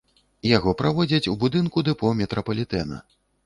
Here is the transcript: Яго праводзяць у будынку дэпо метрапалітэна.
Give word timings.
Яго 0.57 0.73
праводзяць 0.79 1.29
у 1.33 1.37
будынку 1.45 1.87
дэпо 1.91 2.17
метрапалітэна. 2.25 2.95